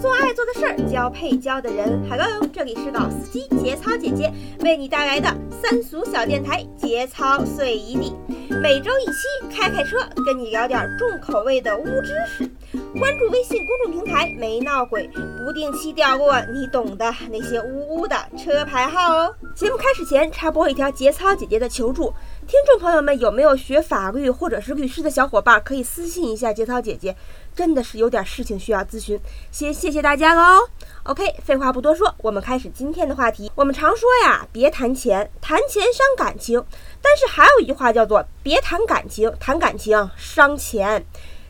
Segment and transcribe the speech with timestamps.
[0.00, 2.00] 做爱做的事儿，交配交的人。
[2.08, 5.28] Hello，这里是老司机节操姐姐为你带来的
[5.60, 8.14] 三俗小电台节操碎一地，
[8.62, 12.48] 每周一期，开开车跟你聊点重口味的污知识。
[12.96, 15.10] 关注微信公众平台没闹鬼，
[15.44, 19.34] 不定期掉落你懂的那些污污的车牌号哦。
[19.56, 22.12] 节目开始前插播一条节操姐姐的求助，
[22.48, 27.14] 听众朋友们有没有学法律或者是律师的小伙伴可以私信一下节操姐姐。
[27.54, 29.20] 真的是有点事情需要咨询，
[29.50, 30.66] 先谢谢大家喽。
[31.02, 33.52] OK，废话不多说，我们开始今天的话题。
[33.54, 36.64] 我们常说呀，别谈钱，谈钱伤感情。
[37.02, 41.04] 但是还有一句话叫做，别谈感情，谈感情伤钱。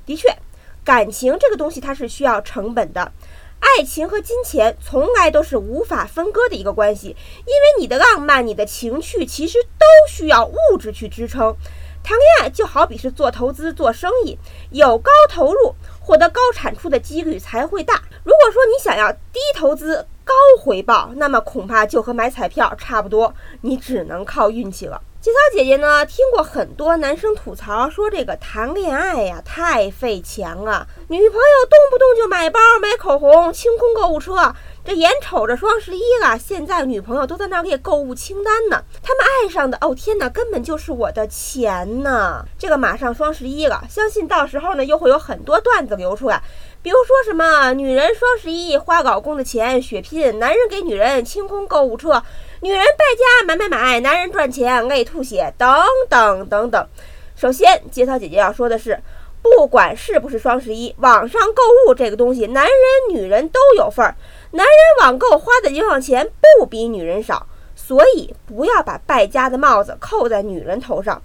[0.05, 0.37] 的确，
[0.83, 3.13] 感情这个东西它是需要成本的，
[3.61, 11.55] 爱情和金钱从来都是无法分割的一个关系，因为你的浪漫、你的情趣其实都需要物质去支撑。
[12.03, 14.39] 谈恋爱就好比是做投资、做生意，
[14.71, 15.75] 有高投入。
[16.01, 18.03] 获得高产出的几率才会大。
[18.25, 25.03] 如果说你想要低投资高回报，那么恐怕就和买彩票差不多，你只能靠运气了。
[25.21, 34.55] 节操姐姐呢，听过很多男生吐槽说，这个谈恋爱呀太费钱了，女朋友动不动就买包、买口红、清空购物车。
[34.85, 38.81] 这眼瞅着双十一了，现在女朋友都在那列购物清单呢。
[39.03, 42.47] 他们爱上的，哦天哪，根本就是我的钱呢！
[42.57, 46.41] 这个马上双十一了，相信到时候呢，又会有很多段子流出来，
[46.81, 52.23] 比如说什么女人双十一花老公的钱血拼，男人给女人清空购物车，
[52.61, 55.69] 女人败家买买买，男人赚钱累吐血，等
[56.09, 56.89] 等等等。
[57.37, 59.01] 首先，节操姐姐要说的是，
[59.41, 62.73] 不管是不是双十一，网上购物这个东西，男人
[63.17, 64.17] 女人都有份儿。
[64.51, 71.23] 男人网购花的冤枉钱不比女人少，所以不要把败家的帽子扣在女人头上，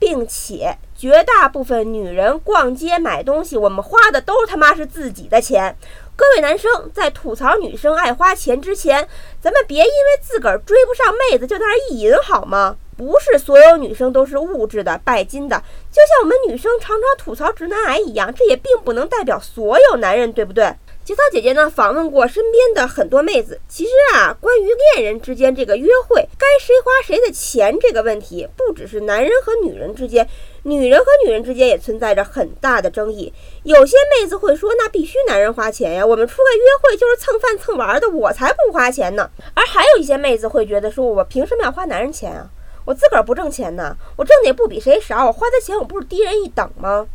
[0.00, 5.76] 并且绝大部分女人逛街买东西，我们花的都他妈是自己的钱。
[6.16, 9.06] 各位男生在吐槽女生爱花钱之前，
[9.40, 12.76] 咱们别因为自个儿追不上妹子就在那儿意淫好吗？
[12.96, 15.56] 不是所有女生都是物质的、拜金的，
[15.90, 20.74] 就像我们女生常常吐槽直男癌一样，这也并不能代表所有男人，对不对？
[21.10, 30.24] 节操姐姐呢访问过身边的很多妹子，其实啊，关于恋人之间这个约会该谁花谁的钱这个问题，不只是男人和女人之间，
[30.62, 33.32] 女人和女人之间也存在着很大的争议。
[33.64, 39.28] 有些妹子会说，那必须男人花钱呀，我们出来约会就是蹭饭蹭玩的，我才不花钱呢。
[39.54, 42.48] 而还有一些妹子会觉得说，我凭什么要花男人钱啊？
[42.84, 47.08] 我自个儿不挣钱呢，我挣的也不比谁少，我花的钱我不是低人一等吗？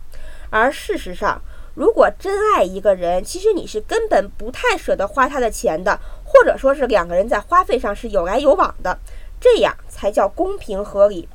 [0.49, 1.41] 而事实上，
[1.75, 8.97] 如果真爱一个人，其实你是根本不太舍得花他的钱的，或者说是两个人在花费上是有来有往的，
[9.41, 11.27] 这样才叫公平合理。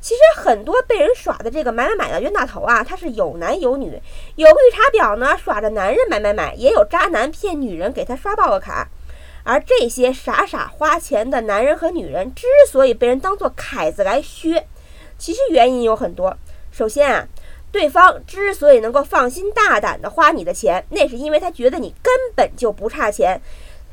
[0.00, 4.00] 其实很多被人耍的这个买买买的冤大头啊，他是有男有女，
[4.36, 8.88] 有绿茶婊呢耍着男人买买买，也有渣男骗女人给他刷爆了卡。
[9.42, 14.64] 而这些傻傻花钱的男人和女人之所以被人当做凯子来削，
[15.18, 16.36] 其实原因有很多。
[16.70, 17.26] 首先啊。
[17.70, 23.40] 对方之所以能够放心大胆地花你的钱，那是因为他觉得你根本就不差钱。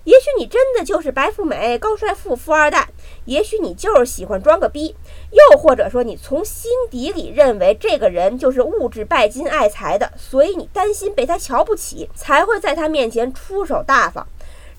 [0.06, 2.88] 也许你真的就是白富美、高帅富、富二代，
[3.25, 4.96] 也许你就是喜欢装个逼，
[5.31, 14.28] 又或者说你从心底里认为这个人就是物质拜金、爱财的，所以你担心被他瞧不起，才会在他面前出手大方，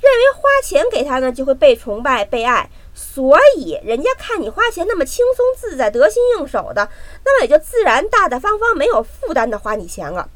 [0.01, 2.71] 认为花钱给他呢就会被崇拜、被爱。
[2.99, 6.89] 所以，人家看你花钱那么轻松自在、得心应手的，
[7.25, 10.27] 那么也就自然大大方方、没有负担的花你钱了。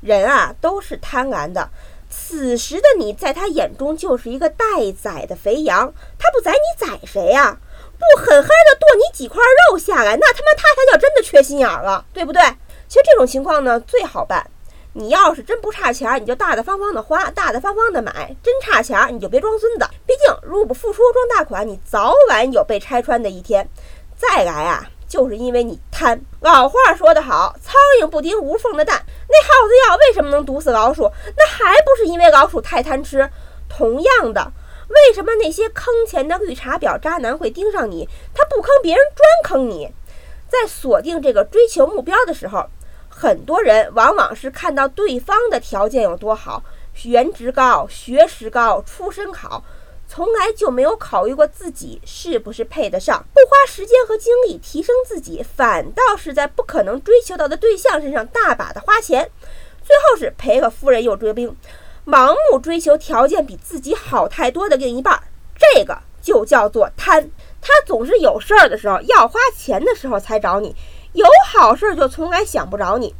[0.00, 1.70] 人啊，都是贪婪的。
[2.10, 4.64] 此时的你，在他眼中就是一个待
[5.00, 5.94] 宰的肥羊。
[6.18, 7.56] 他不宰你，宰谁呀？
[7.98, 9.40] 不狠狠的剁你几块
[9.70, 12.42] 肉下来，那他妈他才叫真的缺心眼了，对不对？
[12.88, 14.50] 其实这种情况呢，最好办。
[14.98, 19.86] 你要是真不差钱，你就大大方方的花，大大方方的买；真差钱，你就别装孙子。
[20.04, 23.68] 毕竟入不敷出装大款，你早晚有被拆穿的一天。
[24.16, 26.20] 再来啊，就是因为你贪。
[26.40, 29.00] 老话说得好，苍蝇不叮无缝的蛋。
[29.28, 31.08] 那耗子药为什么能毒死老鼠？
[31.36, 33.30] 那还不是因为老鼠太贪吃。
[33.68, 34.50] 同样的，
[34.88, 38.08] 为什么那些坑钱的绿茶婊渣男会盯上你？
[38.34, 39.92] 他不坑别人，专坑你。
[40.48, 42.66] 在锁定这个追求目标的时候。
[43.08, 46.62] 很多人往往是看到对方的条件有多好，
[47.02, 49.64] 颜值高、学识高、出身好，
[50.06, 59.30] 从来就没有考虑过自己是不是配得上，不花时间和精力提升自己，反倒是在不可能追求到的对象身上大把的花钱，
[59.84, 61.56] 最后是赔了夫人又折兵，
[62.06, 65.20] 盲目追求条件比自己好太多的另一半，
[65.56, 67.30] 这个就叫做贪。
[67.60, 70.74] 他总是有事儿的时候要花钱的时候才找你。
[71.12, 73.14] 有好事就从来想不着你，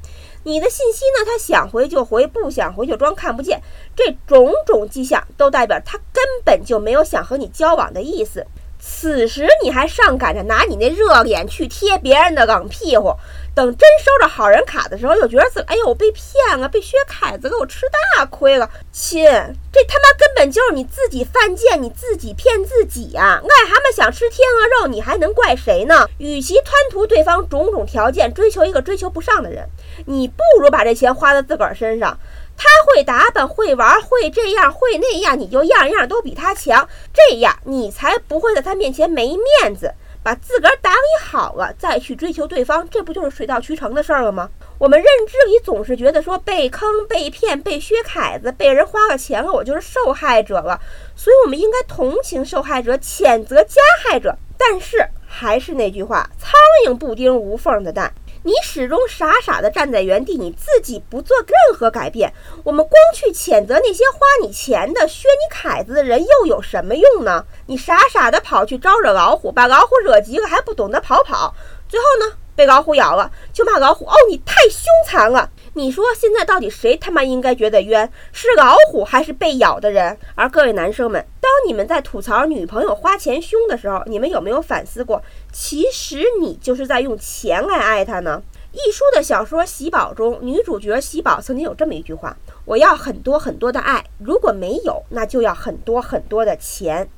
[0.44, 3.60] 你的信息呢，他想回就回，不想回就装看不见。
[3.96, 8.46] 这种种迹象都代表他根本就没有想和你交往的意思。
[8.90, 13.14] 此时你还上赶着拿你那热脸去贴别人的冷屁股，
[13.54, 17.86] 等真收着好人卡的时候，又觉得自哎呦我被骗了，被薛凯子给我吃
[18.16, 18.68] 大亏了。
[18.90, 19.22] 亲，
[19.70, 23.40] 这他妈根本就是你自己犯贱，你自己骗自己呀！
[23.44, 26.08] 癞蛤蟆想吃天鹅肉，你还能怪谁呢？
[26.16, 29.68] 与其贪图对方种种条件，追求一个追求不上的人，
[30.06, 32.18] 你不如把这钱花在自个儿身上。
[32.58, 39.94] 他会打扮，会玩，会这样，会那样，你就样样都比他强，这样你才不会在他面前没面子。
[40.20, 44.50] 把自个儿打理好了，再去追求对方，这不就是水到渠成的事儿了吗？
[44.76, 50.78] 我们认知里总是觉得说被坑、被骗、被薛凯子、被人花了钱了，我就是受害者了，
[51.14, 54.36] 所以我们应该同情受害者，谴责加害者。
[54.58, 56.50] 但是还是那句话，苍
[56.86, 58.12] 蝇不叮无缝的蛋。
[58.48, 62.32] 你始终傻傻的站在原地，你自己不做任何改变。
[62.64, 67.44] 我们光去谴责那些花你钱的、削你凯子的人，又有什么用呢？
[67.66, 71.54] 你傻傻的跑去招惹老虎，把老虎惹急了，还不懂得跑跑，
[71.90, 72.36] 最后呢？
[72.58, 75.48] 被老虎咬了，就骂老虎哦，你太凶残了。
[75.74, 78.10] 你说现在到底谁他妈应该觉得冤？
[78.32, 80.18] 是老虎还是被咬的人？
[80.34, 85.22] 而各位男生们，当你们在吐槽女朋友花钱凶的时候，你们有没有反思过，
[85.52, 88.42] 其实你就是在用钱来爱她呢？
[88.72, 97.08] 一书的小说《喜宝》中，女主角喜宝曾经有这么一句话：“我要很多很多的爱，如果没有，那就要很多很多的钱。”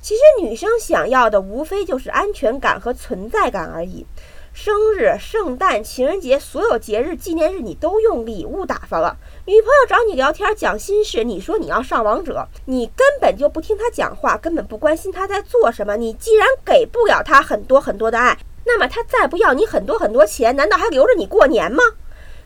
[0.00, 4.06] 其实女生想要的无非就是安全感和存在感而已。
[4.56, 9.18] 生日、圣诞、情人节，所有节日纪念日，你都用礼物打发了。
[9.44, 15.98] 女朋友找你聊天讲心事，你说你要上王者，你根本就不听她讲话，根本不关心她在做什么。
[15.98, 21.82] 你既然给不了她很多很多的爱，那么她再不要你很多很多钱，难道还留着你过年吗？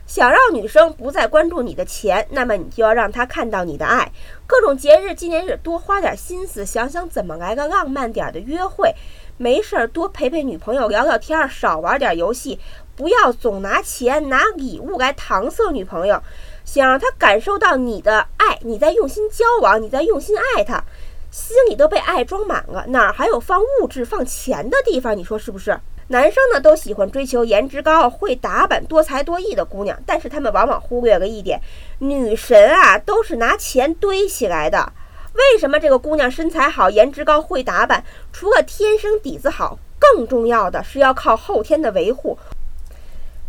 [0.05, 4.11] 想让女生不再关注你的钱，那么你就要让她看到你的爱。
[4.49, 8.93] 各种节日纪念日，多花点心思，想想怎么来个浪漫点的约会。
[9.43, 12.61] 没事儿，多陪陪女朋友，聊聊天，少玩点游戏，
[12.95, 16.23] 不要总拿钱、拿礼物来搪塞女朋友。
[16.63, 20.85] 想让她感受到你的爱，你在用心交往，你在用心爱她，
[21.31, 25.17] 心里都被爱装满了，哪儿还有放物质、放钱的地方？
[25.17, 25.81] 你说是不是？
[26.09, 31.59] 男生呢都喜欢追求颜值高、会打扮、多才多艺的姑娘，但是他们往往忽略了一点，
[32.01, 34.93] 女神啊都是拿钱堆起来的。
[35.41, 38.05] 为什么这个姑娘身材好、颜值高、会打扮？
[38.33, 42.39] 除了天生底子好，更重要的是要靠后天的维护。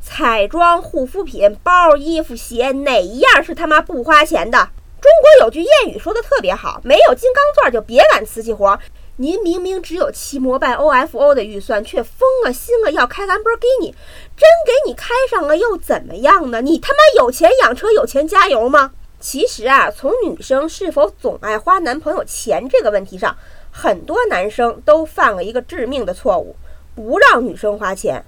[0.01, 4.69] 彩妆、护肤品、包、衣服、鞋，哪一样是他妈不花钱的？
[5.01, 8.79] 中国有句谚语说的特别好：没有金刚钻就别揽瓷器活。
[9.17, 13.93] 您明明只有骑摩拜 OFO 的预算，却疯了心了要开兰博基尼，
[14.35, 16.61] 真给你开上了又怎么样呢？
[16.61, 18.91] 你他妈有钱养车、有钱加油吗？
[19.21, 23.37] 其实啊，从女生是否总爱花男朋友钱这个问题上，
[23.71, 26.55] 很多男生都犯了一个致命的错误：
[26.95, 28.25] 不让女生花钱。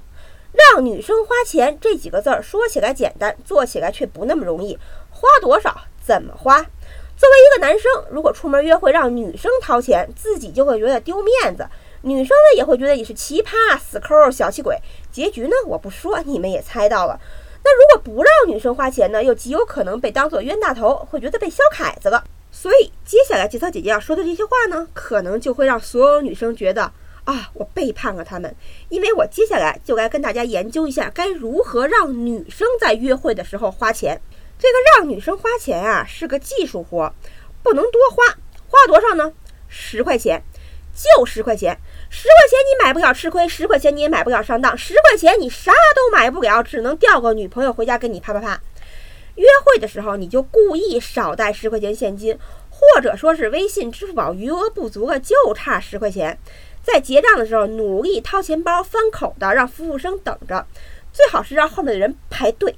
[0.54, 4.78] 让女生花钱这几个字儿说起来简单，做起来却不那么容易。
[5.10, 5.76] 花多少？
[6.06, 6.62] 怎么花？
[6.62, 11.68] 作为一个男生，如果出门约会让女生掏钱，自己就会觉得丢面子，
[12.04, 14.78] 女生呢也会觉得你是奇葩、死抠、小气鬼。
[15.12, 17.20] 结局呢，我不说，你们也猜到了。
[17.64, 22.24] 那如果不让女生花钱呢，又极有可能被当做冤大头，会觉得被削凯子了。
[22.52, 26.92] 所以接下来节操姐姐要说的这些话呢，可能就会让所有女生觉得
[27.24, 28.54] 啊，我背叛了他们。
[28.90, 34.22] 因为我接下来就来跟大家研究一下，该如何让女生在约会的时候花钱。
[34.60, 37.12] 这个让女生花钱啊，是个技术活，
[37.64, 38.38] 不能多花。
[38.68, 39.34] 花多少呢？
[39.68, 40.44] 十块钱，
[40.94, 41.78] 就十块钱。
[42.16, 48.62] 十块钱你买不了吃亏，十块钱你也买不了上当，十块钱你啥都买不了，只能调个女朋友回家跟你啪啪啪。
[49.34, 52.38] 约会的时候你就故意少带十块钱现金，
[52.70, 56.38] 或者说是微信、支付宝余额不足了，就差十块钱。
[56.84, 60.68] 在结账的时候努力掏钱包，翻口的让服务生等着，
[61.12, 62.76] 最好是让后面的人排队。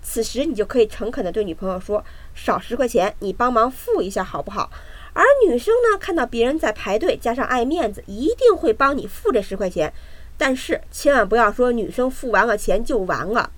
[0.00, 2.02] 此时你就可以诚恳地对女朋友说
[2.34, 4.70] ：“少十块钱，你帮忙付一下好不好？”
[5.12, 9.92] 而女生呢，看到别人在排队，加上爱面子，一定会帮你付这十块钱。
[10.36, 13.50] 但是千万不要说女生付完了钱就完了，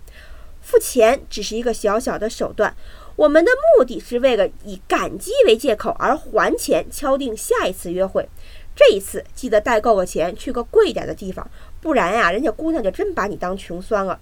[0.63, 2.75] 付钱只是一个小小的手段，
[3.17, 8.27] 我们的目的是为了以感激为借口而还钱，敲定下一次约会。
[8.75, 11.47] 这一次记得带够了钱，去个贵点的地方，
[11.83, 14.19] 不然呀，人家姑娘就真把你当穷酸了。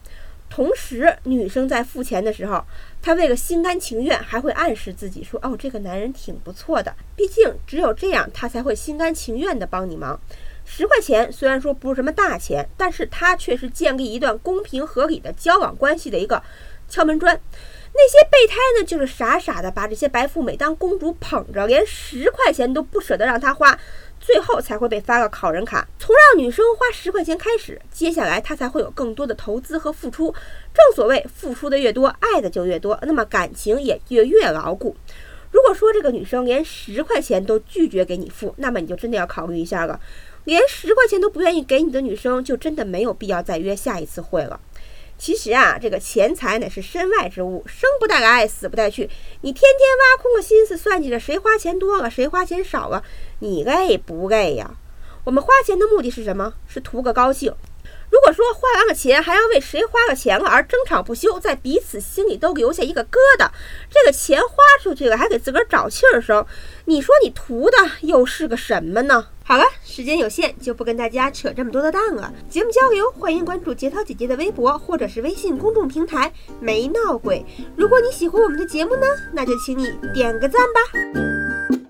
[0.51, 2.65] 同时，女生在付钱的时候，
[3.01, 10.19] 她为了心甘情愿，还会暗示自己说：“哦，这个男人挺不错的。”毕竟只有这样，他才会心甘情愿的帮你忙。
[10.65, 16.43] 十块钱虽然说不是什么大钱，但是它却是建立一段公平合理的交往关系的一个
[16.89, 17.39] 敲门砖。
[17.95, 23.77] 那些备胎呢，就是傻傻的把这些白富美当公主捧着，连十块钱都不舍得让她花，
[24.21, 25.87] 最后才会被发个考人卡。
[25.99, 30.33] 从让女生花十块钱开始，接下来她才会有更多的投资和付出。
[30.73, 34.95] 正所谓，付出的越多，爱的就越多，那么感情也越越牢固。
[35.51, 39.99] 如果说这个女生连十块钱都拒绝给你付，那么你就真的要考虑一下了。
[40.45, 44.61] 连十块钱都不愿意给你的女生，就真的没有必要再约下一次会了。
[45.19, 49.11] 其实啊，这个钱财乃是身外之物，生不带来，死不带去。
[49.41, 53.03] 你天天挖空了心思算计着谁花钱多了，谁花钱少了，
[53.41, 54.77] 你累不累呀？
[55.25, 56.55] 我们花钱的目的是什么？
[56.69, 57.53] 是图个高兴。
[58.19, 63.49] 如果说花完了钱还要为谁花了钱而争吵不休，在彼此心里都留下一个疙瘩，
[63.89, 66.45] 这个钱花出去了还给自个儿找气儿生，
[66.87, 69.29] 你说你图的又是个什么呢？
[69.45, 72.35] 好了，时间有限，就不跟大家扯这么多的蛋了。
[72.51, 77.47] 节目交流，欢迎关注节涛姐姐的微博或者是微信公众平台“没闹鬼”。
[77.79, 81.88] 如果你喜欢我们的节目呢，那就请你点个赞吧。